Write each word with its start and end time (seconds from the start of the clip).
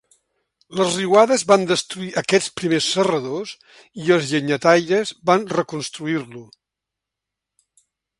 Les 0.77 0.93
riuades 0.99 1.41
van 1.49 1.65
destruir 1.71 2.07
aquests 2.21 2.53
primers 2.61 2.87
serradors 2.93 3.51
i 4.05 4.09
els 4.15 4.31
llenyataires 4.31 5.13
van 5.31 5.45
reconstruir-lo. 5.57 6.43